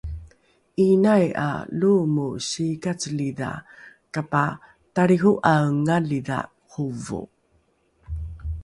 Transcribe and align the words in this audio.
’iinai 0.83 1.25
’a 1.47 1.49
loomo 1.79 2.27
siikacelidha 2.47 3.51
kapatalriho’aengalidha 4.13 6.39
hovo 6.71 7.21